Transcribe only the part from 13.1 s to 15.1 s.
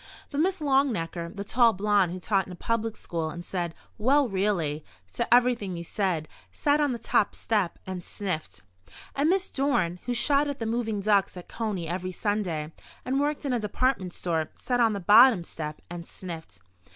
worked in a department store, sat on the